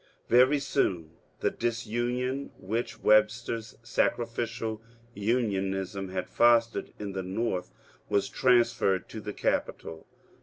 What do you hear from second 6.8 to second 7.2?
in